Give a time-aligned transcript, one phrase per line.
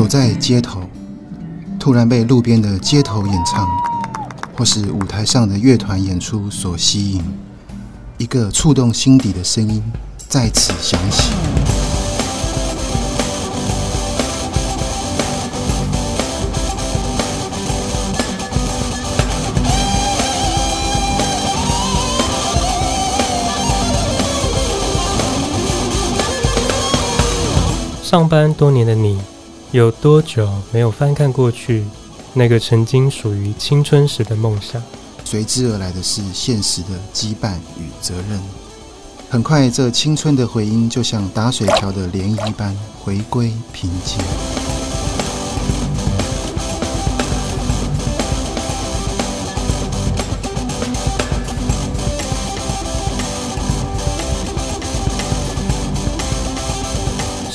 [0.00, 0.80] 走在街头，
[1.78, 3.68] 突然被路边的街头演唱，
[4.56, 7.22] 或是舞台上的乐团演出所吸引，
[8.16, 9.82] 一个触动心底的声音
[10.26, 11.30] 再次响起。
[28.02, 29.20] 上班多年的你，
[29.72, 31.84] 有多久没有翻看过去
[32.34, 34.82] 那个曾经属于青春时的梦想？
[35.24, 38.40] 随之而来的是现实的羁绊与责任。
[39.28, 44.59] 很快，这青春的回音就像打水漂的涟漪般回归平静。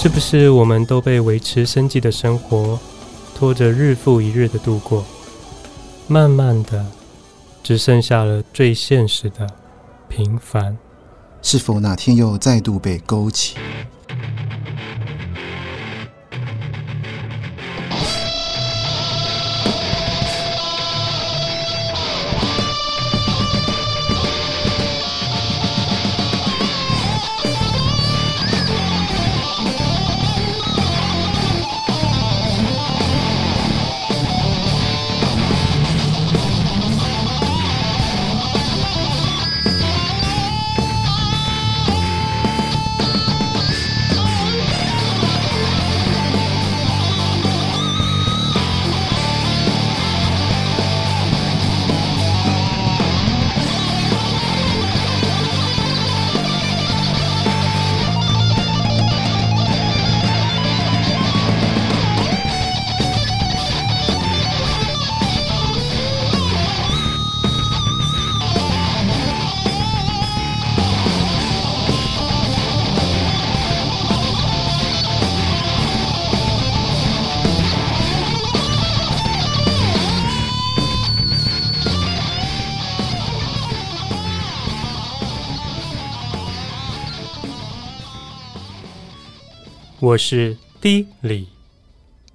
[0.05, 2.79] 是不是我们都被维持生计的生活
[3.33, 5.03] 拖着日复一日的度过？
[6.07, 6.85] 慢慢的，
[7.63, 9.49] 只剩下了最现实的
[10.07, 10.77] 平凡。
[11.41, 13.57] 是否哪天又再度被勾起？
[90.15, 91.49] 我是 D 李，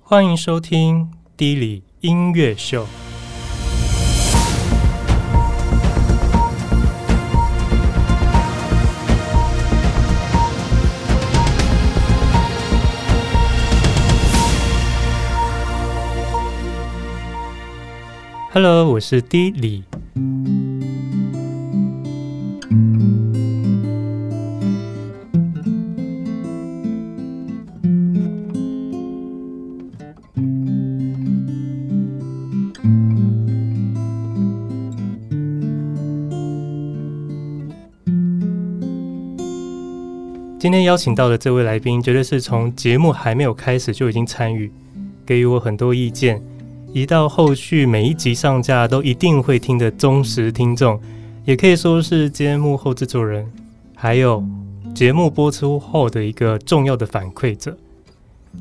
[0.02, 2.86] 欢迎收听 D 李音乐秀。
[18.52, 19.84] Hello，我是 D 李。
[40.60, 44.70] 今天邀请到的这位来宾，绝对是从节目还没有开始就已经参与，
[45.24, 46.38] 给予我很多意见，
[46.92, 51.00] 一到后续每一集上架都一定会听的忠实听众，
[51.46, 53.50] 也可以说是节目后制作人，
[53.96, 54.44] 还有
[54.94, 57.74] 节目播出后的一个重要的反馈者。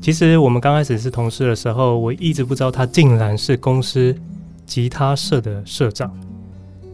[0.00, 4.16] 其实我们刚开始是同事的时候，我一直不知道他竟然是公司
[4.64, 6.10] 吉他社的社长，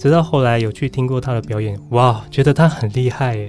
[0.01, 3.49] 直到后来有去听过他的表演，哇，觉得他很厉害耶。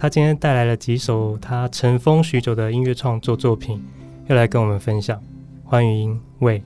[0.00, 3.84] 他今天带来了几首他尘封许久的音乐创作作品，
[4.28, 5.20] 要来跟我们分享。
[5.64, 6.62] 欢迎魏，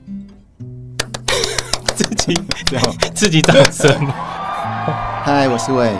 [1.95, 2.39] 自己
[3.15, 3.91] 自己掌声。
[5.23, 5.97] 嗨，我是魏。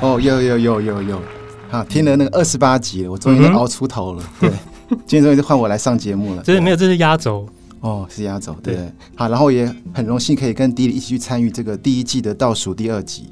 [0.00, 1.22] 哦，有有有有有，
[1.70, 4.24] 好，听了那个二十八集了，我终于熬出头了。
[4.40, 6.42] 嗯、对， 今天终于换我来上节目了。
[6.42, 7.48] 这是没有，这是压轴。
[7.82, 8.52] 哦，是压轴。
[8.64, 13.30] 对，对，好，然后也很荣幸可以跟迪迪一起去参与这个第一季的倒数第二集。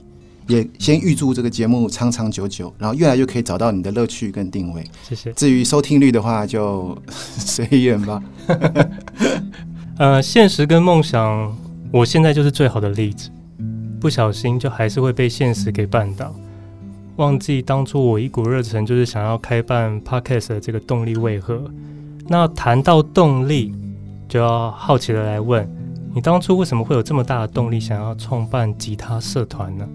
[0.48, 4.84] 也先预祝这个节目长长久久，然后越来越可以找到你的乐趣跟定位。
[5.02, 5.32] 谢谢。
[5.32, 8.22] 至于收听率的话，就 随缘吧。
[9.98, 11.56] 呃，现实跟梦想，
[11.92, 13.30] 我现在就是最好的例子。
[13.98, 16.32] 不小心就还是会被现实给绊倒，
[17.16, 21.64] 忘记当初我一股热忱就是想要开办 Podcast 的这个动力为何。
[22.28, 23.74] 那谈到动力，
[24.28, 25.66] 就要好奇的来问
[26.14, 29.88] 你，当初为什么会有这么大的动力想要创办吉他社团呢？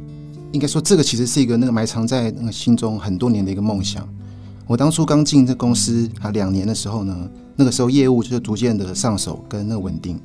[0.52, 4.08] 应该说，这个其实是一个那个埋藏在那个心中很多年的一个梦想。
[4.68, 10.18] 我当初刚进这公司啊两年的时候呢，那个时候业务就是逐渐的上手跟那个稳定，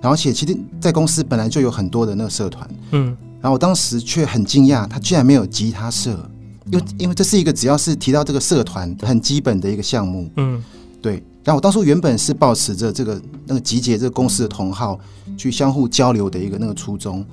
[0.00, 6.28] 然后且其实，在公司本来就有很多的那个社团，嗯，然后我当时却很惊讶，他居然没有吉他社，
[6.72, 10.60] 因为因为这是一个只要是提到这个社团很基本的一个项目，嗯，
[11.00, 14.98] 对，然后我当初原本是保持着这个那个集结这个公司的同好
[15.36, 17.24] 去相互交流的一个那个初衷，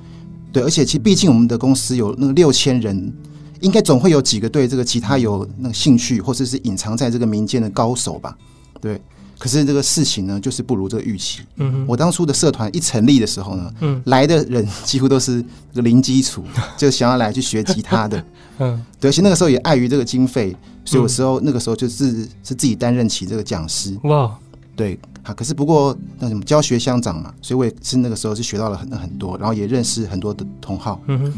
[0.52, 3.14] 对，而且其实毕竟我们的公司有那个六千人，
[3.62, 8.38] 应该总会有几个对这个吉他有那个兴趣，或者是隐藏在这个民间的高手吧，
[8.80, 9.00] 对。
[9.40, 11.40] 可是这个事情呢，就是不如这个预期。
[11.56, 15.42] 嗯哼，我当初的社团一成立的时候呢，嗯，来的人 几乎都是
[15.74, 16.44] 这个零基础，
[16.78, 18.24] 就想要来去学吉他的。
[18.60, 20.56] 嗯，对，而且那个时候也碍于这个经费，
[20.86, 23.98] 所以有时候那个时候就是是自己担任起这个讲师。
[24.04, 24.38] 哇，
[24.76, 31.00] 对，好，可是不过那什么教学相长嘛，所以我也是那个时候是学到了很很多，然后也认识很多的同好。
[31.08, 31.34] 嗯哼，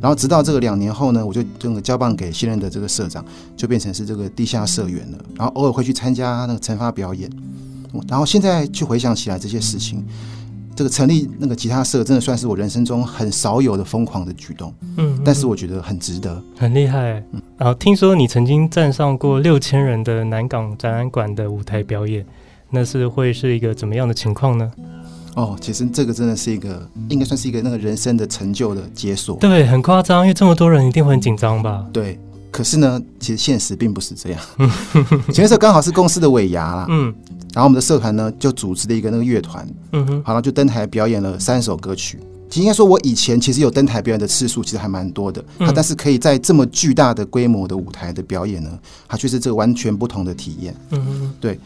[0.00, 3.24] 然后直到这个两年后呢，我就这个交棒给现任的这个社长，
[3.56, 5.18] 就变成是这个地下社员了。
[5.36, 7.30] 然后偶尔会去参加那个惩罚表演。
[8.08, 10.02] 然后现在去回想起来这些事情，
[10.74, 14.72] 这个成立那个吉他社真的算是我人生中很少有的疯狂的举动。
[14.96, 17.22] 嗯，但是我觉得很值得，很厉害。
[17.32, 22.24] 嗯，然后听说你曾经站上过六千人的南港展览馆的舞台表演，
[22.72, 24.72] 那是会是一个怎么样的情况呢？
[25.34, 29.36] 哦，其实这个真的是一个，应该算是一个那个人生的成就的解锁。
[29.36, 31.86] 对，很夸张，因为这么多人一定会很紧张吧？
[31.92, 32.18] 对。
[32.50, 34.40] 可是呢，其实现实并不是这样。
[35.32, 37.04] 前一次刚好是公司的尾牙啦，嗯，
[37.54, 42.18] 然后我们的社团呢就组织了一个那个乐团，嗯哼，好了，就登台表演了三首歌曲。
[42.50, 45.42] 其实应该说，我以前其实有登台表演的次数，其实还蛮多的。
[45.60, 48.78] 嗯，但是可以在这么巨大的规模的舞台的表演呢，
[49.08, 50.76] 它却是这个完全不同的体验。
[50.90, 51.58] 嗯哼，对。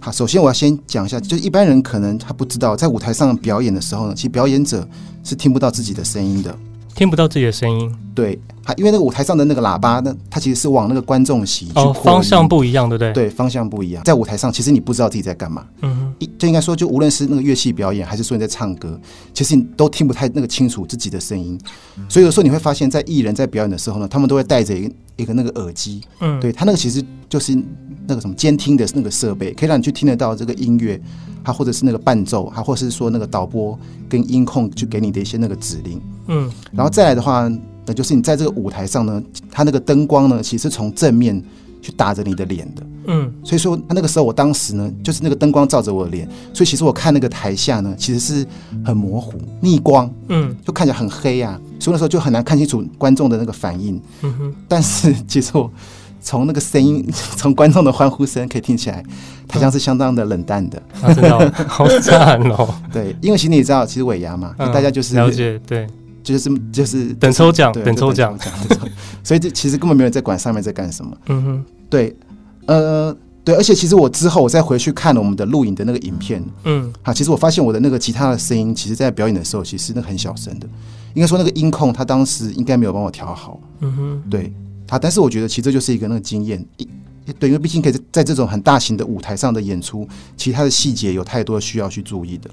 [0.00, 4.86] 好，首先我要先讲一下，就是一般人可能他不知道，在舞台上表演的时候呢，其实表演者
[5.22, 6.56] 是听不到自己的声音的。
[6.92, 13.12] 听不到自己的声音，对，还因为那个舞台上的那个喇叭，那它其实是往那个观众席去哦，方向不一样，对不对？
[13.12, 14.02] 对，方向不一样。
[14.04, 18.96] 在舞台上，其实你不知道自己在干嘛，嗯哼，一就应该说，就无论是那个乐器表演，还是说你在唱歌，
[19.34, 21.58] 其实你都听不太那个清楚自己的声音。
[22.08, 27.52] 所以有时候你会发现，在艺人在表演的时候呢，他们都会带着一个一个那个耳机，嗯，对他那个其实就是
[28.06, 31.00] 那个什么监听的那个设备，可以让你去听得到这个音乐。
[31.42, 33.76] 它或者是那个伴奏，它或者是说那个导播
[34.10, 37.50] 跟音控去给你的一些那个指令，嗯，然后再来的话，
[37.86, 41.42] 那就是你在这个舞台上呢，它那个灯光呢，其实从正面
[41.80, 48.46] 去打着你的脸的，嗯，所以说他那个时候我当时呢，就是那个灯光照着我的脸，所以其实我看那个台下呢，其实是
[48.84, 55.70] 很模糊、逆光，嗯，就看起来很黑啊，所以那时候就很难看清楚观众的那个反应，嗯哼，但是其实我。
[56.22, 57.02] 从那个声音，
[57.38, 59.02] 从观众的欢呼声可以听起来，
[59.50, 60.76] 好像是相当的冷淡的。
[61.00, 62.68] 啊，真的好惨哦。
[62.92, 65.86] 对，因为其实你也知道，其实尾牙嘛，嗯、大家就是了解，对，
[66.22, 68.38] 就是就是等抽奖，等抽奖，
[69.22, 71.16] 所以这其实根本没有在管上面在干什么。
[71.26, 72.16] 嗯哼，对，
[72.66, 80.66] 呃，对，而且其实我之后我再回去看了我们的录影的那个影片，嗯，好，其实我发现我的那个吉他的声音，其实在表演的时候，其实那很小声的，
[81.14, 83.60] 应该说那个音控他当时应该没有帮我调好。
[83.80, 84.52] 嗯哼，对。
[84.86, 84.98] 他！
[84.98, 86.66] 但是我觉得其实这就是一个那个经验，
[87.38, 90.04] 对，因为毕竟可以在这种很大型的舞台上的演出，
[90.36, 92.50] 其他的细节有太多需要去注意的，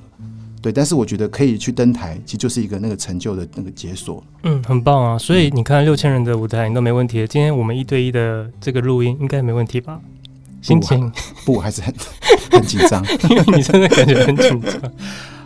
[0.62, 0.72] 对。
[0.72, 4.24] 但是我觉得可以去登台，其实就是一个那个成就的那个解锁。
[4.44, 5.18] 嗯，很棒啊！
[5.18, 10.00] 所以你看六千人的舞台你都没问题，今天我们一对一的这个录音应该没问题吧？
[10.62, 11.10] 心情
[11.46, 11.94] 不，不还是很
[12.52, 14.74] 很紧张， 因为你真的感觉很紧张。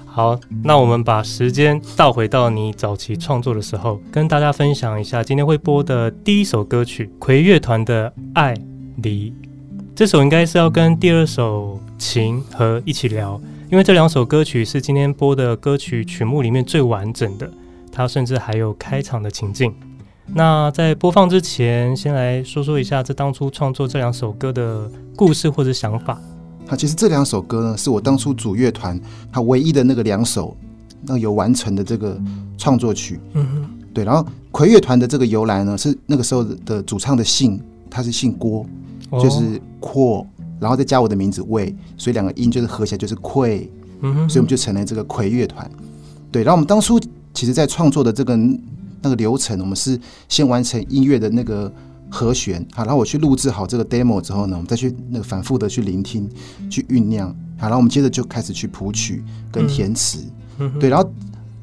[0.06, 8.54] 好，那我们把时间倒回到你早期创作的时候，跟大家分享一下今天会播的第一首歌曲——葵乐团的《爱
[8.98, 9.30] 离》。
[9.96, 13.40] 这首应该是要跟第二首《情和》一起聊，
[13.72, 17.50] 因为这两首歌曲是今天播的歌曲曲目里面最完整的，
[17.90, 19.74] 它甚至还有开场的情境。
[20.34, 26.20] 那在播放之前，先来说说一下这当初创作这两首歌的故事或者想法。
[26.68, 29.00] 那，其实这两首歌呢，是我当初组乐团
[29.32, 30.54] 它唯一的那个两首，
[31.04, 32.20] 那有完成的这个
[32.58, 33.22] 创作曲。
[33.36, 34.04] 嗯哼，对。
[34.04, 37.58] 然后葵乐团的这个由来呢，是那个时候的主唱的姓，
[37.90, 38.66] 他是姓郭，
[39.12, 40.28] 就是阔，
[40.62, 43.70] 然后再加我的名字魏，所以两个音就是合起来就是葵。
[44.00, 45.70] 嗯哼，所以我们就成了这个葵乐团。
[46.32, 46.98] 对，然后我们当初
[47.34, 48.38] 其实在创作的这个
[49.02, 50.00] 那个流程，我们是
[50.30, 51.70] 先完成音乐的那个。
[52.14, 56.30] 和弦好，然后我去录制好这个 demo 之后呢，我们再去那个反复的去聆听，
[56.70, 60.20] 去酝酿好，然后我们接着就开始去谱曲跟填词，
[60.60, 61.10] 嗯、对，然后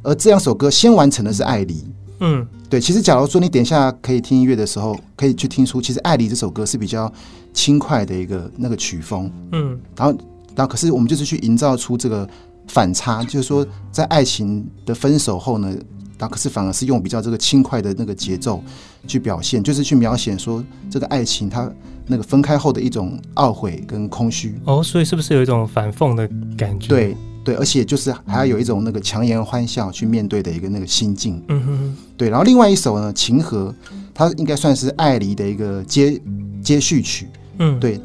[0.03, 1.75] 而这两首歌先完成的是《爱离》，
[2.21, 7.13] 嗯，对，其实假如说你等一下可以听音乐的时候，可以去听出，其实《爱离》这首歌是比较
[7.53, 10.19] 轻快的一个那个曲风，嗯，然后
[10.55, 12.29] 然后可是我们就是去营造出这个
[12.67, 15.75] 反差，就是说在爱情的分手后呢。
[16.21, 18.61] 但可是反而是用比较这个轻快的那个节奏
[19.07, 21.73] 去表现，就是去描写说这个爱情它
[22.09, 24.61] 那个分开后的一种懊悔跟空虚。
[24.65, 26.89] 哦，所以是不是有一种反讽的感觉？
[26.89, 31.43] 对对，而且就是还要有一种那个强颜欢笑去面对的一个那个心境。
[31.49, 31.97] 嗯哼哼。
[32.17, 33.75] 对，然后另外一首呢，《情和》，
[34.13, 36.21] 它应该算是爱离的一个接
[36.63, 37.29] 接续曲。
[37.59, 38.01] 嗯，对，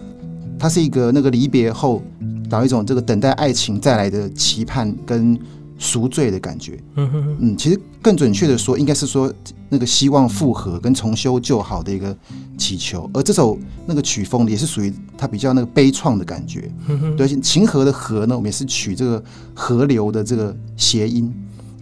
[0.58, 2.02] 它是一个那个离别后
[2.50, 5.38] 然后一种这个等待爱情再来的期盼跟
[5.78, 6.80] 赎罪的感觉。
[6.96, 9.34] 嗯哼，嗯，其实更准确的说，应该是说
[9.74, 12.15] 那个希望复合跟重修旧好的一个
[12.58, 13.10] 祈求。
[13.12, 16.72] 而这首那个曲风也是属于它比较那个悲怆的感觉。
[17.18, 19.24] 对，情河的河呢，我们也是取这个
[19.56, 21.34] 河流的这个谐音。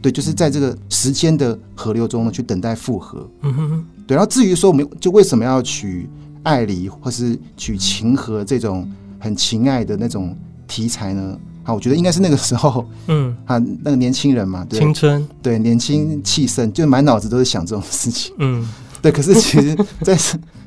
[0.02, 3.30] 对，就是在这个时间的河流中呢，去等待复合。
[3.42, 4.16] 嗯哼，对。
[4.16, 6.10] 然后至于说我们就为什么要取
[6.44, 10.34] 爱离或是取情河这种很情爱的那种
[10.66, 11.38] 题材呢？
[11.64, 18.68] 好，我觉得应该是那个时候， 嗯， 啊，那个年轻人嘛，对，青春，对，年轻气盛，就满脑子都是想这种事情，嗯，
[19.02, 19.12] 对。
[19.12, 20.18] 可是其实，在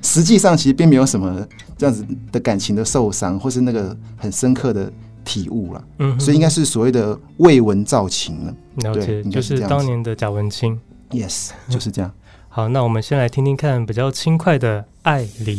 [0.02, 1.46] 实际上，其实并没有什么
[1.76, 4.92] 这样子的感情的受伤，或是那个很深刻的
[5.24, 10.78] 体悟了，嗯，所以应该是所谓的未闻造情了，了解，对，就是当年的贾文清
[11.10, 12.10] ，yes，就是这样。
[12.48, 15.56] 好，那我们先来听听看比较轻快的《爱离》。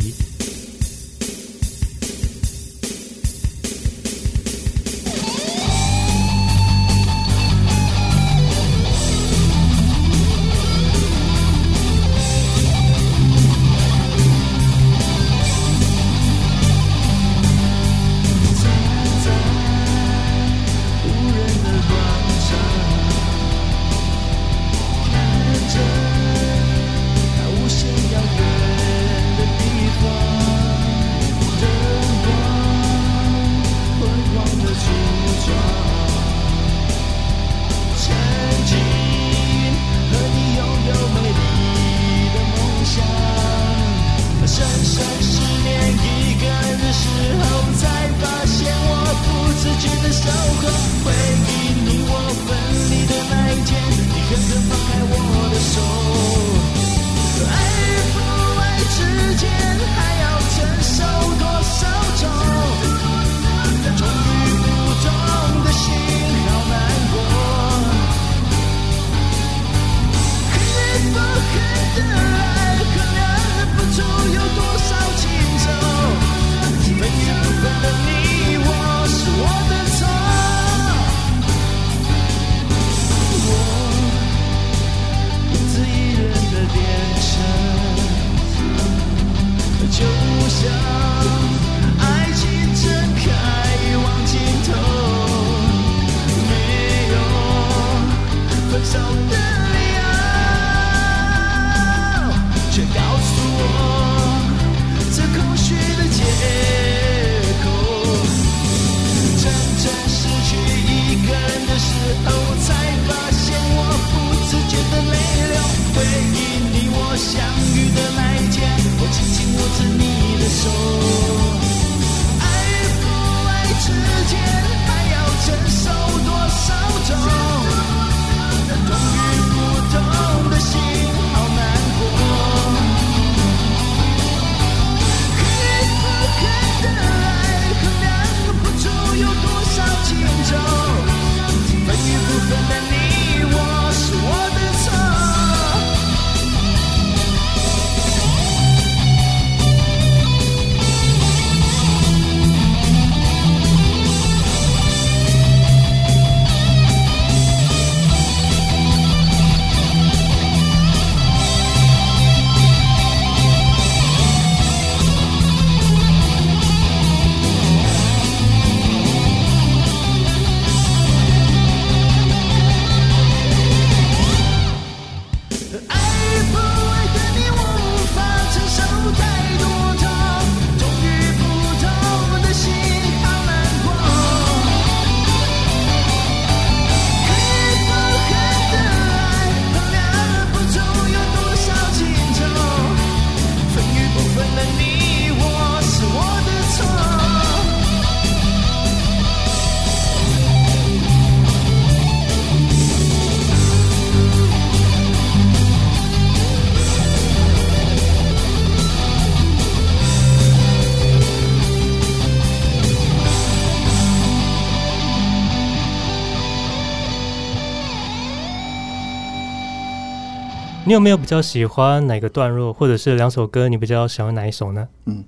[220.87, 224.87] 你有没有比较喜欢哪个段落，或者是两首歌，你比较喜欢哪一首呢？
[225.05, 225.23] 嗯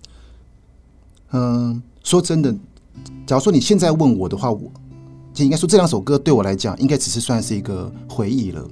[1.31, 2.53] 嗯，说真的，
[3.25, 4.71] 假如说你现在问我的话，我
[5.33, 8.63] 就应该说这两首歌对我来讲，应该只是算是一个回忆了。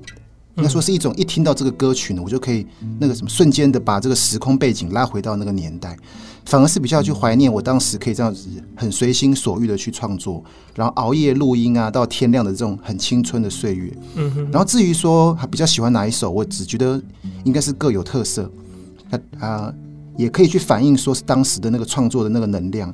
[0.55, 2.65] 应该说是一种一听到这个歌曲呢，我就可以
[2.99, 5.97] 那个什么瞬间的把这个时空背景拉回到那个年代，
[6.45, 10.43] 反而是比较去怀念我当时可以这样子很随心所欲的去创作，
[10.73, 13.93] 然后熬夜录音啊，到天亮的这种很青春的岁月。
[14.15, 14.43] 嗯哼。
[14.51, 17.01] 然后至于说还比较喜欢哪一首，我只觉得
[17.43, 18.49] 应该是各有特色，
[19.09, 19.73] 啊啊，
[20.15, 22.93] 也可以去反映说是当时的那个创作的那个能量。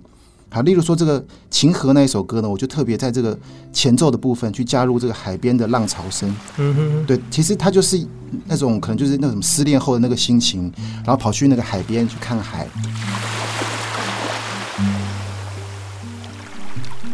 [0.53, 3.37] 好，例如说这个《情河》那一首歌呢，我就特别在这个
[3.71, 6.35] 前奏的部分去加入这个海边的浪潮声。
[6.57, 8.05] 嗯哼，对，其实它就是
[8.47, 10.69] 那种可能就是那种失恋后的那个心情，
[11.05, 12.67] 然后跑去那个海边去看海。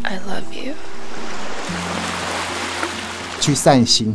[0.02, 0.74] I love you。
[3.40, 4.12] 去散心。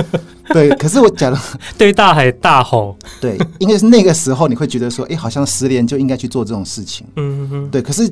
[0.48, 1.38] 对，可是我讲了，
[1.76, 2.96] 对大海大吼。
[3.20, 7.06] 对，应该是那个时候你会觉得说，哎，好像失恋就应该去做这种事情。
[7.16, 8.10] 嗯哼，对，可是。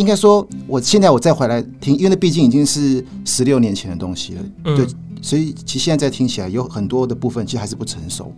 [0.00, 4.86] 应该说，我现在我再回来听，因为那毕竟已经是十六年前的东西了，嗯、对，
[5.20, 8.32] 所以其实现在再听起来有很多的部分其实还是不成熟。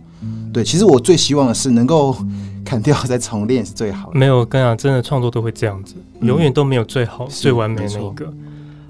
[0.51, 2.15] 对，其实我最希望的是能够
[2.65, 4.19] 砍掉再重练是最好的。
[4.19, 8.33] 没有，我跟你讲，真的创作都会这样子，永远都没有最好、嗯、最完美的那一个。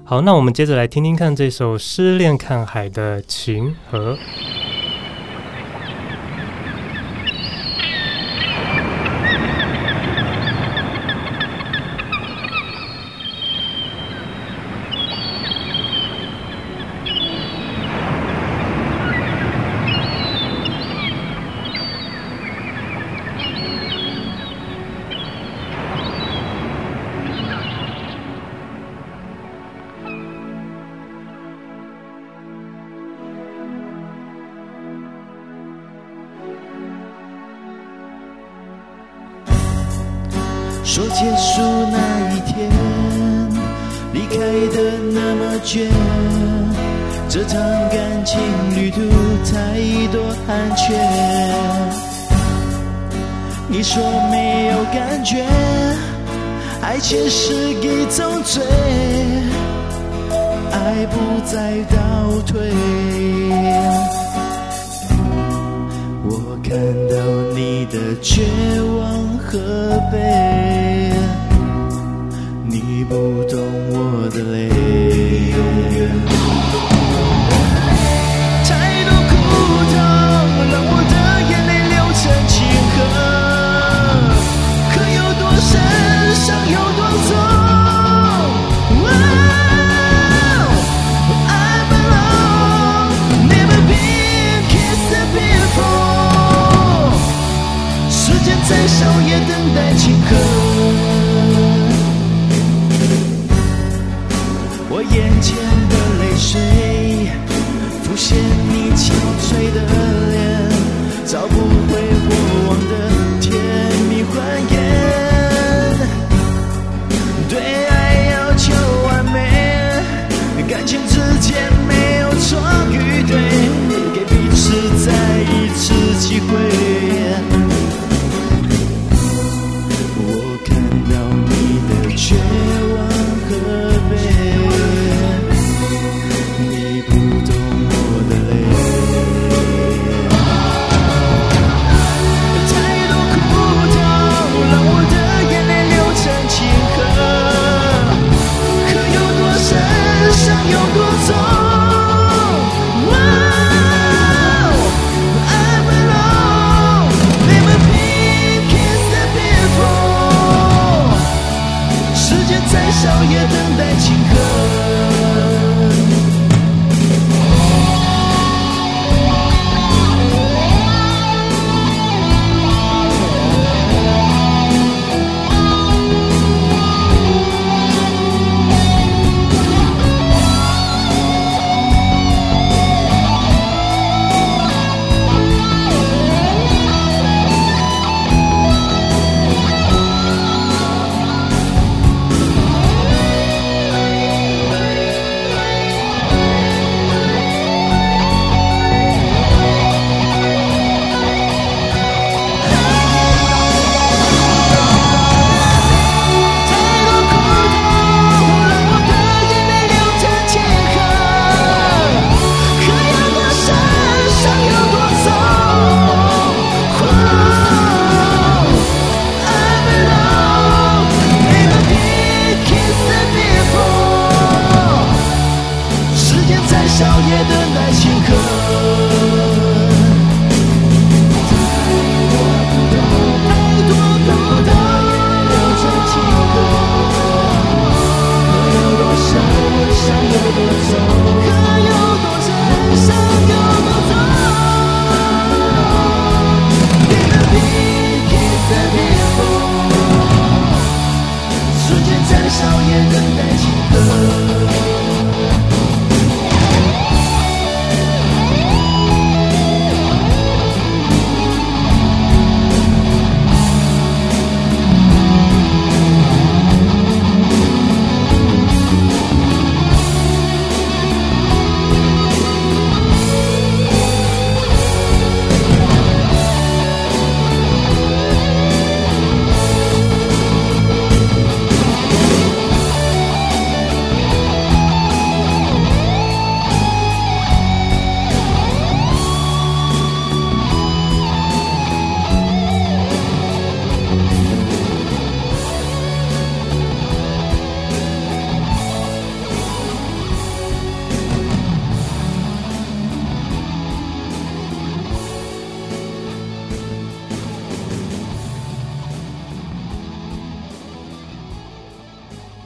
[0.02, 4.14] 好，那我们接着来听听看这首《失恋看海的情河》。
[55.24, 55.42] 觉
[56.82, 58.62] 爱情是一种罪
[60.70, 62.70] 爱不再倒退。
[66.26, 66.76] 我看
[67.08, 67.16] 到
[67.56, 68.42] 你的绝
[68.98, 69.58] 望和
[70.12, 71.10] 悲
[72.66, 73.58] 你不懂
[73.92, 76.33] 我的泪。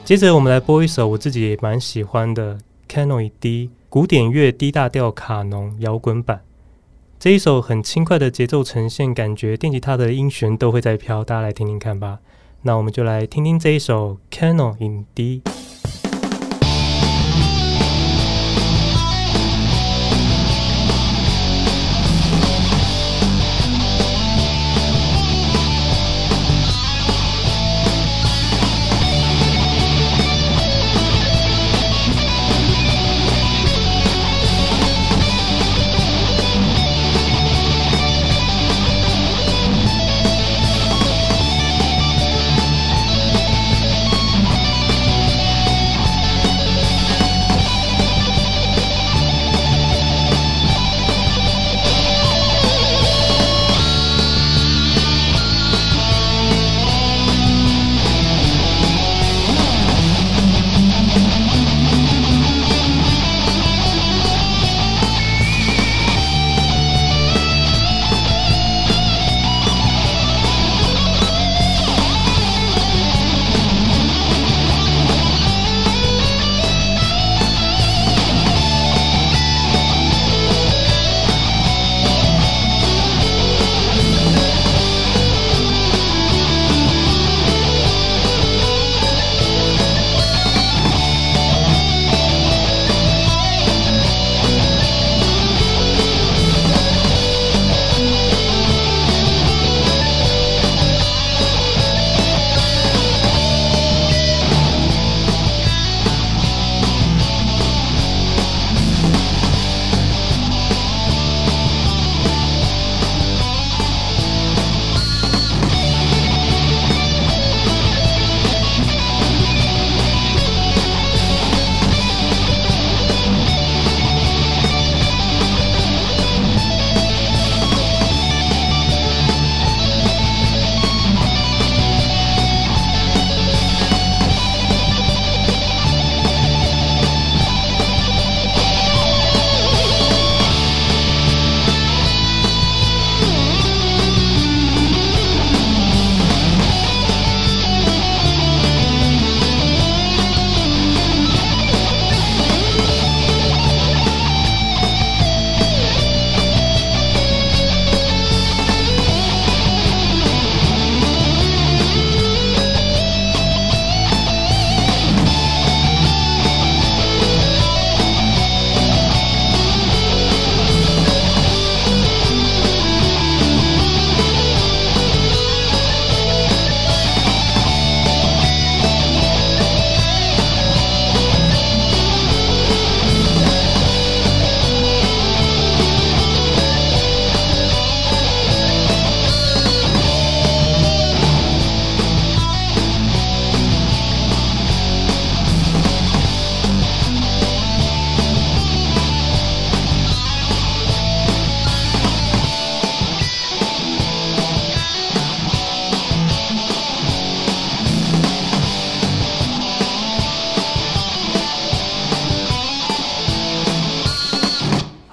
[0.09, 2.57] 接着我们来播一首我自己也蛮喜欢的
[2.89, 6.41] Canoe D 古典乐 D 大调卡农摇滚版。
[7.21, 12.21] 这一首很轻快的节奏呈现，感觉电吉他的音弦都会在飘，大家来听听看吧。
[12.63, 15.43] 那我们就来听听这一首 Canon id。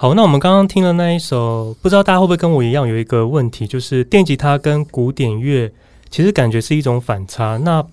[0.06, 5.68] 好，那我们刚刚听了那一首，不知道大家会不会跟我一样有一个问题，就是电吉他跟古典乐
[6.10, 7.56] 其实感觉是一种反差。
[7.56, 7.84] 那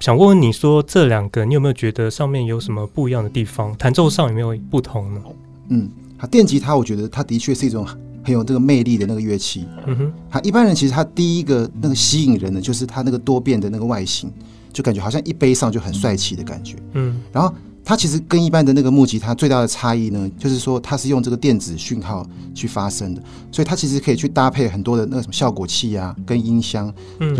[0.00, 3.72] 想问问你说，这两个你有没有觉得上面有什么不一样的地方？
[3.76, 5.20] 弹奏上有没有不同呢？
[5.68, 7.86] 嗯，好，电吉他我觉得它的确是一种
[8.24, 9.64] 很有这个魅力的那个乐器。
[9.86, 14.28] 嗯哼，好，一般人其实他第一个那个吸引人的就是它那个多变的那个外形，
[14.72, 16.74] 就感觉好像一背上就很帅气的感觉。
[16.94, 17.54] 嗯，然后。
[17.84, 27.34] 它其实跟一般的那个木吉他最大的差异呢，就是说它是用这个电子讯号去发声的，所以它其实可以去搭配很多的那个什么效果器啊，跟音箱，嗯，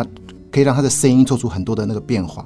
[0.51, 2.45] 可以让它的声音做出很多的那个变化。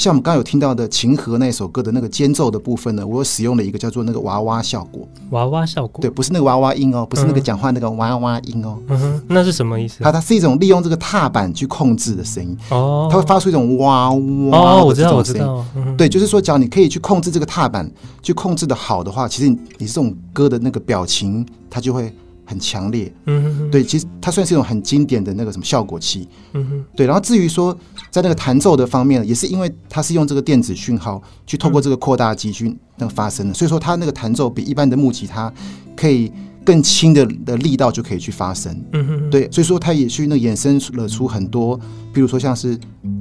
[0.00, 5.06] 像我们刚刚有听到的《情河》那首歌的那个间奏的部分呢，我有使用了一个叫做那个娃娃效果。
[5.28, 6.00] 娃娃效果？
[6.00, 8.78] 对，不是那个娃娃音哦，不是那个讲话那个娃娃音哦。
[8.88, 10.02] 嗯哼，那是什么意思？
[10.02, 12.56] 它它是一种利用这个踏板去控制的声音。
[12.70, 13.10] 哦。
[13.12, 15.62] 它会发出一种哇哇哦，我知道，我知道。
[15.76, 15.94] 嗯。
[15.98, 17.86] 对，就是说，只要你可以去控制这个踏板，
[18.22, 22.10] 去控制的好的话，其实你这种歌的那个表情，它就会。
[22.50, 27.06] 很强烈，嗯哼哼，对，其实它算是一种很经典的那个什么效果器，嗯哼，对。
[27.06, 27.72] 然后至于说
[28.10, 35.52] 在那个弹奏的方面，也是因为它是用这个电子讯号去透过这个扩大机去那个发声的，所以说它那个弹奏比一般的木吉他
[35.96, 36.32] 可以
[36.64, 38.76] 更轻的的力道就可以去发声。
[38.94, 41.78] 嗯哼，对，所以说它也去那衍生了出很多，
[42.12, 42.76] 比如说像是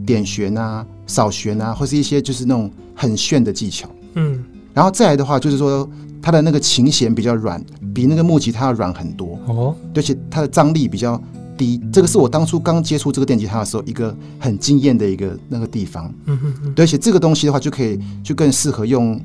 [0.07, 3.87] 点弦啊、扫弦啊，或是一些就是那种很炫的技巧。
[4.15, 5.89] 嗯，然后再来的话，就是说
[6.21, 9.39] 它的那个琴弦比较软，比那个木吉他要软很多。
[9.47, 11.21] 哦，而且它的张力比较
[11.57, 16.13] 低，这个是我当初刚接触这个电吉他的时候一个很惊艳的一个那个地方。
[16.25, 19.19] 嗯哼哼，对，而且这个东西的话，就可以就更适合用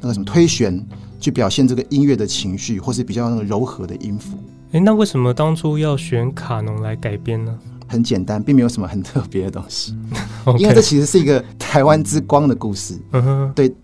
[0.00, 0.84] 那个什么推弦
[1.18, 4.36] 去表现这个音乐的情绪，或是比较那个柔和的音符。
[4.72, 7.58] 哎，那为什么当初要选卡农来改编呢？
[7.88, 9.96] 很简单，并没有什么很特别的东西，
[10.58, 12.96] 因为这其实是一个台湾之光的故事。
[13.10, 13.74] 嗯哼，对，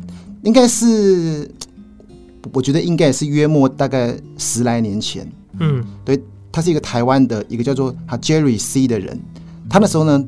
[0.46, 1.50] 应该是
[2.54, 5.28] 我觉得应该是约莫大概十来年前。
[5.58, 9.20] 嗯，对，他是一个台湾的一个叫做他 Jerry C 的人，
[9.68, 10.24] 他那时候呢，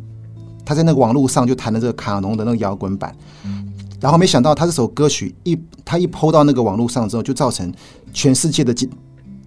[0.64, 3.14] 他在那个网络上就弹了这个卡农的那个摇滚版，
[4.00, 7.72] 然后没想到他这首歌曲一他一 PO 到那个网络上之后，就造成
[8.12, 8.86] 全世界的吉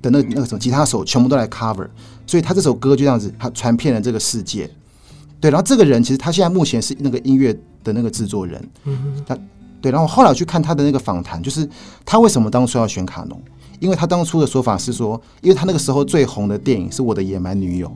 [0.01, 1.87] 的那那个什么吉他手全部都来 cover，
[2.25, 4.69] 所以他这首歌就这样子，他传遍了这个世界。
[5.41, 7.51] 对，然后这个人其实他现在目前是那个音乐
[7.83, 9.37] 的那个制作人，嗯哼，他
[9.81, 11.67] 对，然后后来去看他的那个访谈，就是
[12.05, 13.41] 他为什么当初要选卡农。
[13.79, 17.91] 因为他当初的说法是说，因为他那个时候最红的电影是我的野蛮女友，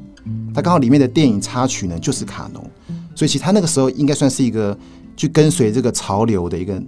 [0.51, 2.67] 他刚好里面的电影插曲呢就是卡农，
[3.13, 4.75] 所以其实他那个时候应该算是一个
[5.15, 6.81] 去跟随这个潮流的一个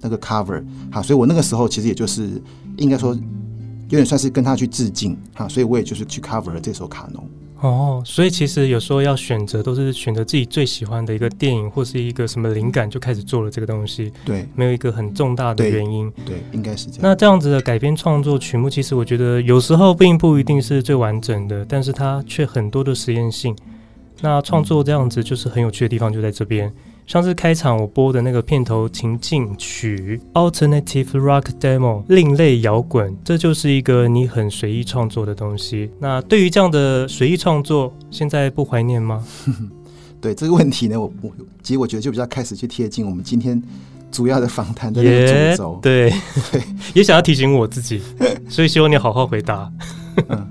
[0.00, 2.42] 那个 cover，哈，所以我那个时候其实也就是
[2.78, 7.24] 应该说有点算是跟他去致敬，哈，所以我也就是去 cover 了这首卡农。
[7.62, 14.12] 哦，所以其实有时候要选择，都是选择自己最喜欢的一个电影或是一个什么灵感，就开始做了这个东西。
[14.24, 16.10] 对，没有一个很重大的原因。
[16.26, 17.00] 对，对，应该是这样。
[17.02, 23.56] 那这样子的改编创作曲目，其实我觉得有时候并不一定是最完整的，但是它却很多的实验性。
[24.20, 26.72] 那创作这样子就是很有趣的地方，就在这边。
[27.04, 30.18] 上次开场我播的那个片头情境曲
[30.50, 35.90] 《Alternative Rock Demo》另类摇滚，这就是一个你很随意创作的东西。
[35.98, 39.22] 那对于这样的随意创作，现在不怀念吗？
[40.22, 41.30] 对这个问题呢，我我
[41.62, 43.60] 其实我觉得就比较开始去贴近我们今天
[44.10, 45.80] 主要的访谈的那个主轴。
[45.82, 46.08] 对，
[46.52, 46.62] 对
[46.94, 48.00] 也想要提醒我自己，
[48.48, 49.70] 所以希望你好好回答。
[50.28, 50.46] 嗯，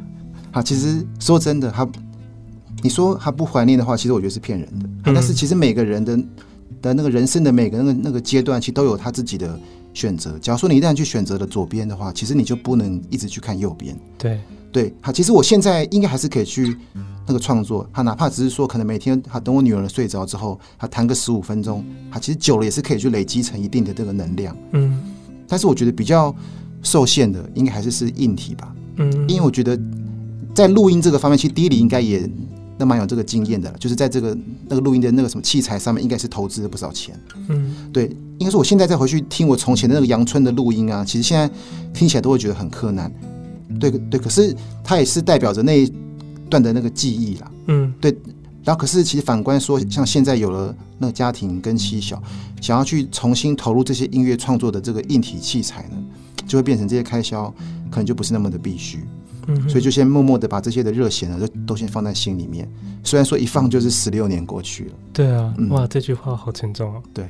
[0.51, 1.87] 好，其实说真的，他。
[2.81, 4.89] 你说他不怀念的话，其实我觉得是骗人的。
[5.05, 6.17] 嗯、但是其实每个人的
[6.81, 9.59] 的那个人生的每个那个那个阶段，其实都有他自己的
[9.93, 10.37] 选择。
[10.39, 13.95] 假如说你一旦去选择了左边的话，其实你就不能一直去看右边。
[14.17, 14.39] 对
[14.71, 16.75] 对，好，其实我现在应该还是可以去
[17.27, 17.87] 那个创作。
[17.93, 24.55] 他哪怕只是说，可能每天他等我女儿睡着之后，他弹个十五分钟，他其实久了也是可以去累积成一定的这个能量。
[24.71, 25.01] 嗯，
[25.47, 26.33] 但是我觉得比较
[26.81, 28.73] 受限的，应该还是是硬体吧。
[28.95, 29.77] 嗯，因为我觉得
[30.55, 32.27] 在录音这个方面，其实 Dilly 应该也。
[32.81, 34.35] 那蛮有这个经验的，就是在这个
[34.67, 37.13] 那个录音的那个什么器材上面，应该是投资了不少钱。
[37.47, 38.05] 嗯，对，
[38.39, 41.47] 应该说我现在再回去听我从前的那个阳春的录音啊，其实现在
[41.93, 43.11] 听起来都会觉得很柯南。
[43.79, 45.93] 对对，可是它也是代表着那一
[46.49, 47.51] 段的那个记忆啦。
[47.67, 48.17] 嗯，对。
[48.63, 52.21] 然后可是其实反观说，像现在有了那个家庭跟妻小，
[52.61, 55.97] 想要去重新投入这些音乐创作的这个硬体器材呢，
[56.47, 57.53] 就会变成这些开销
[57.91, 58.99] 可能就不是那么的必须。
[59.47, 62.69] 嗯，所以就先默默的把这些的热血呢，都都先放在心里面。
[63.03, 64.91] 虽然说一放就是十六年过去了。
[65.13, 67.01] 对啊，嗯、哇，这句话好沉重哦。
[67.13, 67.25] 对，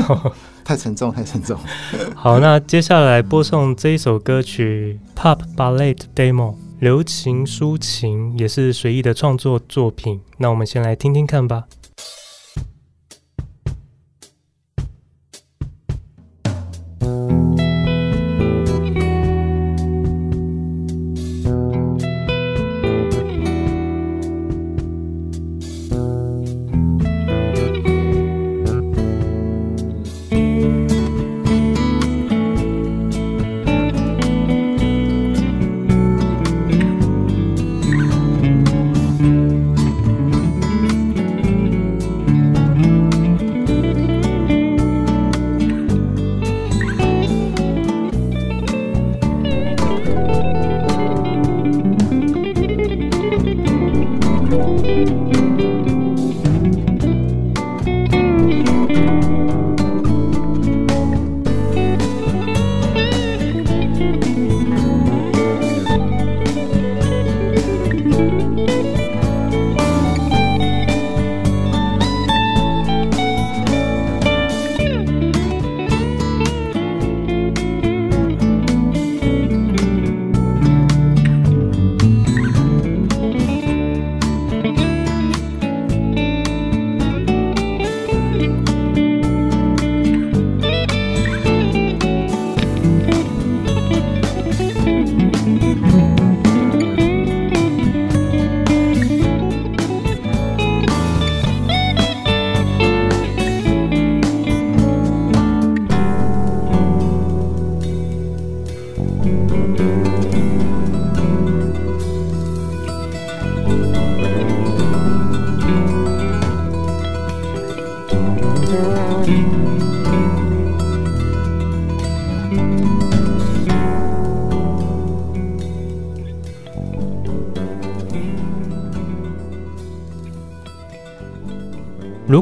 [0.64, 1.58] 太沉重，太沉重。
[2.14, 10.20] 好，那接下来播送这一首歌曲《Pop Ballet Demo》，流行抒情，也是随意的创作作品。
[10.38, 11.64] 那我们先来听听看吧。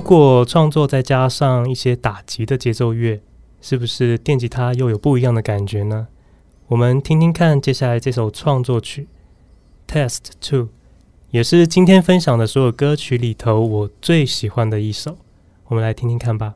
[0.05, 3.21] 果创作再加上一些打击的节奏乐，
[3.61, 6.07] 是不是电吉他又有不一样的感觉呢？
[6.69, 9.09] 我们听听看接下来这首创作曲
[9.93, 10.64] 《Test Two》，
[11.31, 15.17] 也是今天分享的所有歌曲里头我最喜欢的一首。
[15.67, 16.55] 我们来听听看吧。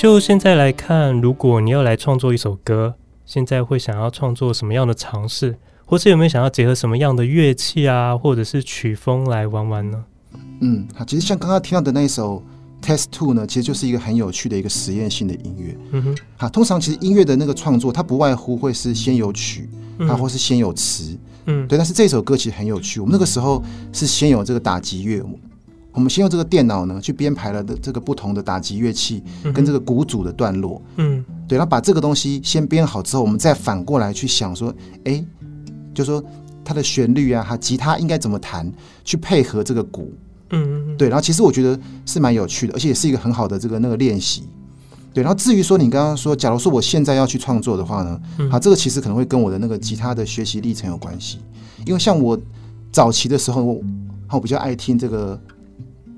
[0.00, 2.94] 就现在来看，如果你要来创作一首歌，
[3.26, 10.02] 现在会想要创作什么样的尝试，或是有没有想要结合什么样的乐器啊，或者是曲风来玩玩呢？
[10.62, 12.42] 嗯，好，其实像刚刚听到的那一首
[12.82, 15.76] 《Test Two》呢，其实就是一个很有趣的一个实验性的音乐。
[15.90, 19.68] 嗯哼，好，通常其实音乐的那个创作，它不外乎会是先有曲，
[20.08, 21.76] 啊，或是先有词，嗯，对。
[21.76, 25.22] 但是这首歌其实很有趣，我们那个时候是先有这个打击乐。
[25.92, 29.22] 我们先用这个电脑呢，去编排了的这个不同的打击乐器
[29.52, 34.72] 跟这个鼓组的段落，嗯，对，然后把这个东西先编好之后，我们再反过来去想说，
[35.04, 35.24] 哎，
[35.92, 36.22] 就说
[36.64, 38.72] 它的旋律啊，它，吉他应该怎么弹，
[39.04, 40.12] 去配合这个鼓，
[40.50, 44.44] 嗯，对，然后其实我觉得是蛮有趣的，而且也是一个很好的这个那个练习，
[45.12, 48.20] 对，然后至于说你刚刚说，假如说我现在要去创作的话呢，
[48.52, 51.40] 啊，这个其实可能会跟我的那个吉他的学习历程有关系，
[51.84, 52.38] 因为像我
[52.92, 53.82] 早期的时候，我
[54.30, 55.36] 我比较爱听这个。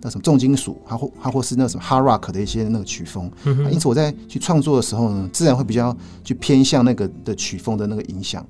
[0.03, 8.45] 那什么重金属，还或还或是那什么 hard rock 的一些那个曲风，嗯、因此我在去创作的时候呢，自然会比较去偏向那个的曲风的那个影响。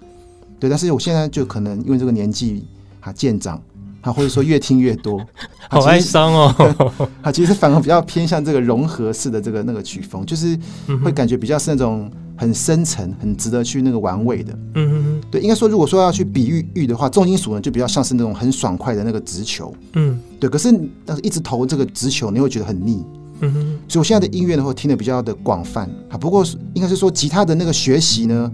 [0.58, 2.64] 对，但是我现在就可能因为这个年纪
[3.00, 3.60] 啊渐长，
[4.00, 5.20] 啊或者说越听越多，
[5.68, 7.08] 好哀伤哦。
[7.20, 10.58] 啊，其实反而比较偏向这个融合式的这个那个曲风，就是
[11.04, 12.10] 会感觉比较是那种。
[12.42, 14.52] 很深沉，很值得去那个玩味的。
[14.74, 19.72] 嗯哼哼，对，应该说，如果说要去比喻玉的话，重金属呢就比较像是那种很爽快的那个直球。
[19.92, 20.50] 嗯，对。
[20.50, 20.76] 可是，
[21.06, 23.04] 但是一直投这个直球，你会觉得很腻。
[23.42, 23.78] 嗯哼。
[23.86, 26.18] 所以我现在的音乐呢，会听的比较的广泛啊。
[26.18, 28.50] 不过，应该是说吉他的那个学习呢，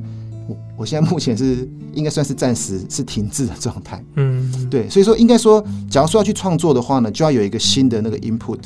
[0.46, 4.04] 我我现在目前是应该算是暂时是停滞的状态。
[4.16, 4.86] 嗯，对。
[4.90, 8.60] 所以说，应该说，假如说要去创作的话呢，就要有一个新的那个 input，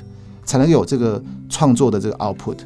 [0.44, 2.56] 才能有这个创作的这个 output。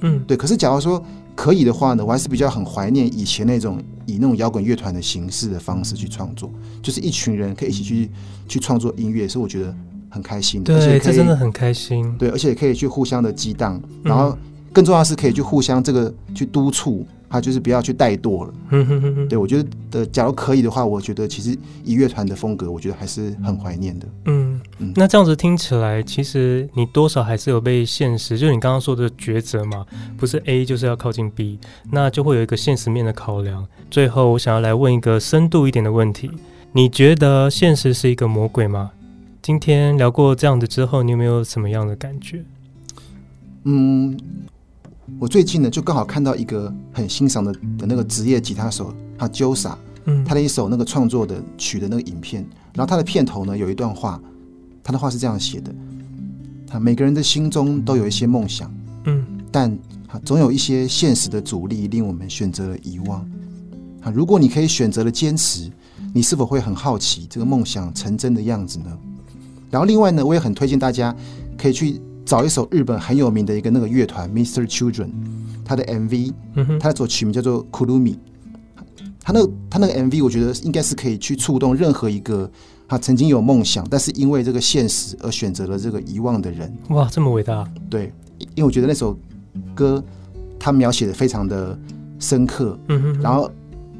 [0.00, 0.34] 嗯，对。
[0.34, 1.02] 可是，假如说
[1.36, 6.50] 可以的话呢，我还是比较很怀念以前那种以那种摇滚乐团的形式的方式去创作，
[6.82, 8.10] 就是一群人可以一起去
[8.48, 9.72] 去创作音乐，是我觉得
[10.10, 10.76] 很开心的。
[10.76, 12.12] 对，这真的很开心。
[12.18, 14.36] 对，而且也可以去互相的激荡，然后
[14.72, 17.06] 更重要的是可以去互相这个去督促。
[17.28, 18.54] 他就是不要去怠惰了。
[19.28, 24.06] 对，我觉得，假如可以的话，我觉得其实以乐团的风格，我觉得还是很怀念的。
[24.26, 31.58] 嗯嗯，那这样子听起来，其实你多少还是有被现实，就是你刚刚说的抉择嘛，不是 A 就是要靠近 B，
[31.90, 33.66] 那就会有一个现实面的考量。
[33.90, 36.30] 最后，我想要来问一个深度一点的问题：
[36.72, 38.90] 你觉得现实是一个魔鬼吗？
[39.42, 42.44] 今天聊过这样子之后，你有没有什么样的感觉？
[43.64, 44.16] 嗯。
[45.20, 54.20] 我最近呢，就刚好看到一个很欣赏的的那个职业吉他手，他 Josa，嗯，他的一首那个创作的曲的那个影片，然后他的片头呢有一段话，
[54.86, 55.74] 他的话是这样写的：
[56.68, 58.72] 他每个人的心中都有一些梦想，
[59.06, 59.76] 嗯，但
[60.24, 63.20] 总有一些现实的阻力令我们选择了遗忘。
[64.02, 65.68] 啊，如果你可以选择了坚持，
[66.14, 68.96] 你是否会很好奇这个梦想成真的样子呢？
[69.72, 71.12] 然后另外呢，我也很推荐大家
[71.58, 72.00] 可以去。
[72.26, 74.66] 找一首日本很有名的一个那个乐团 Mr.
[74.68, 75.10] Children，
[75.64, 76.32] 他的 MV，
[76.80, 78.14] 他的首曲名叫做《Kurumi》，
[79.20, 82.50] 他那他那个 MV，我觉得应该是可以去触动任何一个
[82.88, 86.72] 他曾经有梦想，但是因为这个现实而选择了这个遗忘的人。
[86.90, 87.66] 哇，这么伟大！
[87.90, 89.18] 对，因为我觉得那首
[89.74, 90.02] 歌
[90.58, 91.78] 他描写的非常的
[92.18, 93.50] 深刻，嗯哼，然后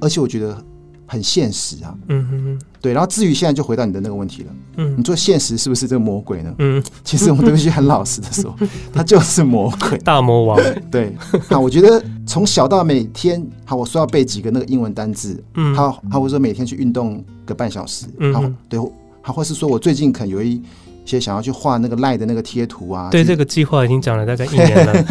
[0.00, 0.62] 而且我觉得。
[1.08, 2.92] 很现实啊，嗯哼哼，对。
[2.92, 6.52] 然后至于现在就回到你的那个问题了，嗯，你说现实是不是这个魔鬼呢？
[6.58, 8.52] 嗯，其实我们必须很老实的说，
[8.92, 10.60] 他就是魔鬼，大魔王。
[10.90, 11.14] 对，
[11.48, 18.78] 那，我觉得从小到每天，好，我说要背几个那个英文单字，嗯，好，好，或者说每天去运动个半小时，嗯，好，对，
[19.22, 20.60] 好，或是说我最近可能有一
[21.04, 25.04] 些想要去画那个赖的那个贴图啊，对，这个计划已经讲了大概一年了。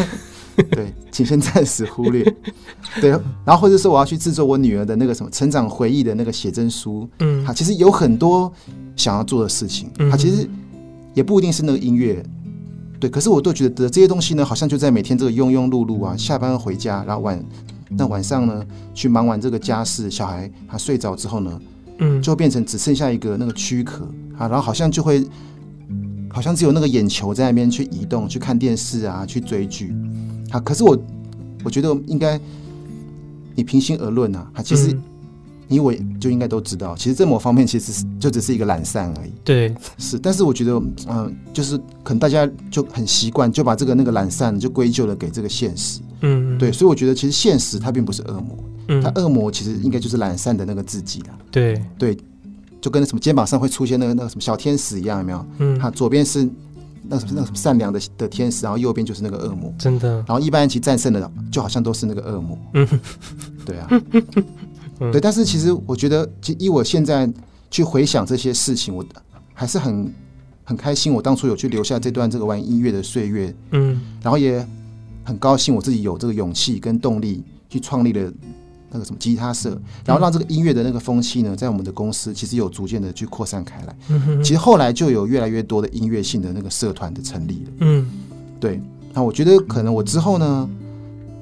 [0.72, 2.24] 对，请先暂时忽略。
[3.02, 3.10] 对，
[3.44, 7.06] 然后或者是我要去制作我女儿的那个什么成长回忆的那个写真书。
[7.20, 8.50] 嗯，他其实有很多
[8.96, 9.90] 想要做的事情。
[10.10, 10.48] 他其实
[11.14, 12.24] 也不一定是那个音乐。
[13.06, 17.46] 对，可是我都觉得这些东西呢，好像就在每天这个庸庸碌碌啊，下班回家，然后晚
[17.90, 21.62] 那晚上呢，去忙完这个家事，小孩他睡着之后呢，
[22.00, 25.24] 嗯，就变成只剩下一个那个躯壳啊，然后好像就会
[26.32, 29.94] 好像只有那个眼球在那边去移动，去看电视啊，去追剧。
[30.50, 30.98] 啊，可是我，
[31.64, 32.40] 我觉得应该，
[33.54, 34.98] 你平心而论啊，其实
[35.68, 39.32] 你我就应该都知道，其实这某方面其实是就只是一个懒散而已。
[39.44, 46.02] 对，是，但是我觉得，嗯、呃，就是可能大家就很习惯，就把这个那个懒散就归咎了给这个现实。
[46.22, 48.58] 嗯，对，所以我觉得其实现实它并不是恶魔，
[48.88, 51.38] 嗯，它恶魔其实应该就是懒散的那个自己啦。
[51.52, 52.18] 对，对，
[52.80, 55.46] 就跟那什么肩膀上会出现那个那个什么小天使一样，有没有？
[55.60, 56.48] 嗯，它左边是。
[57.08, 60.16] 那什么那什么善良的的天使，然后右边就是那个恶魔，真的。
[60.28, 62.58] 然后一般人其实战胜的，就好像都是那个恶魔。
[62.74, 62.88] 嗯，
[63.64, 63.88] 对啊，
[65.00, 65.20] 对。
[65.22, 67.32] 但是其实我觉得，其以我现在
[67.70, 69.06] 去回想这些事情，我
[69.54, 70.14] 还是很
[70.64, 71.14] 很开心。
[71.14, 74.66] 我当初有去留下这段这个玩音乐的岁月，嗯，然后也
[75.24, 78.32] 很高兴我自己有这个勇气跟动力去创立了。
[78.92, 83.96] 那个什么吉他社，然后让这个音乐的那个风气呢，在我们的公司其实有逐渐的去扩散开来。
[84.42, 87.72] 其实后来就有越来越多的音乐性的那个社团的成立了。
[87.80, 88.10] 嗯，
[88.58, 88.80] 对。
[89.12, 90.70] 那我觉得可能我之后呢，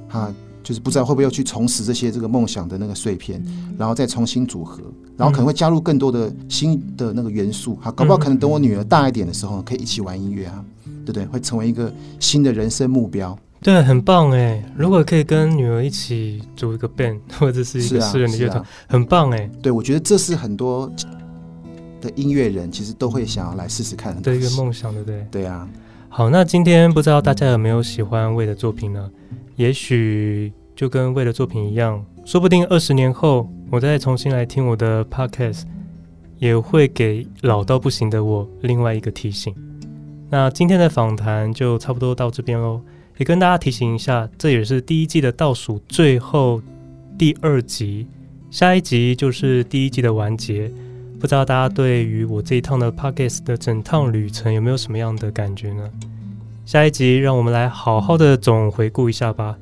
[0.09, 0.33] 啊，
[0.63, 3.43] 就是不知道会不会要去重拾这些这个梦想的那个碎片，
[3.77, 4.81] 然后再重新组合，
[5.17, 7.77] 然后可能会加入更多的新的那个元素。
[7.81, 10.63] 好，搞不好可能等我女儿大一点的时候，可以一起玩音乐啊，
[11.05, 11.25] 对不对？
[11.25, 13.37] 会成为一个新的人生目标。
[13.61, 14.61] 对，很棒哎！
[14.75, 19.49] 如果可以跟女儿一起组一个 band， 或者是一个私人的乐团，啊啊、很棒哎！
[19.61, 20.91] 对，我觉得这是很多
[22.01, 25.25] 的音乐人其实都会想要来试试看的一个梦想，对不对？
[25.31, 25.65] 对啊。
[26.09, 29.09] 好，那今天不知道大家有没有喜欢 Wade 的作品呢？
[29.55, 35.63] 也许就跟为了作品一样，说不定二十年后我再重新来听我的 podcast，
[36.39, 39.53] 也会给老到不行的我另外一个提醒。
[40.29, 42.81] 那今天的访谈就差不多到这边喽。
[43.17, 46.59] 也跟大家提醒一下，这也是第一季的倒数最后
[47.15, 48.07] 第二集，
[48.49, 50.71] 下一集就是第一季的完结。
[51.19, 55.87] 不知道大家对于我这一趟的 Podcast 的整趟旅程有没有什么样的感觉呢？
[56.65, 59.57] 下一集让我们来好好的总回顾一下吧。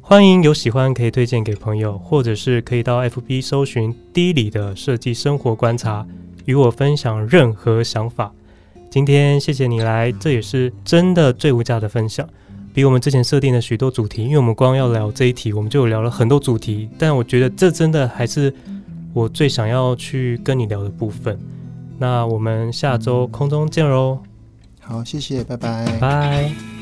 [0.00, 6.06] 欢迎有喜欢可以推荐给朋友，或者是可以到 FB 搜寻低里的设计生活观察，
[6.44, 8.32] 与我分享任何想法。
[8.88, 12.24] 今天谢谢你来，这也是真的最无价的分享。
[12.72, 16.88] 比我们之前设定的许多主题，因为我们光要聊这一题，我们就聊了很多主题。
[16.96, 18.54] 但我觉得这真的还是
[19.12, 21.36] 我最想要去跟你聊的部分。
[21.98, 24.20] 那我们下周空中见喽！
[24.86, 26.73] 好，谢谢，拜拜，拜。